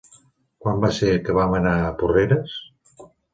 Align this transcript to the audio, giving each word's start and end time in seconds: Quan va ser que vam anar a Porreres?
Quan 0.63 0.79
va 0.85 0.89
ser 0.99 1.11
que 1.27 1.35
vam 1.39 1.53
anar 1.59 1.75
a 1.83 1.93
Porreres? 2.01 2.57